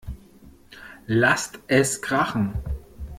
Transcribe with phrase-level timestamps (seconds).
[1.05, 2.55] Lasst es krachen!